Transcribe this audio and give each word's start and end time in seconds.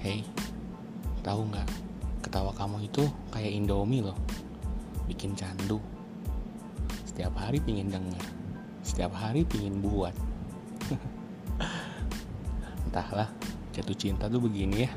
Hey, 0.00 0.24
tahu 1.20 1.44
nggak? 1.52 1.68
Ketawa 2.24 2.56
kamu 2.56 2.88
itu 2.88 3.04
kayak 3.36 3.52
Indomie 3.52 4.00
loh, 4.00 4.16
bikin 5.04 5.36
candu. 5.36 5.76
Setiap 7.04 7.36
hari 7.36 7.60
pingin 7.60 7.92
denger, 7.92 8.24
setiap 8.80 9.12
hari 9.12 9.44
pingin 9.44 9.84
buat. 9.84 10.16
Entahlah, 12.88 13.28
jatuh 13.76 13.92
cinta 13.92 14.24
tuh 14.32 14.40
begini 14.40 14.88
ya. 14.88 14.90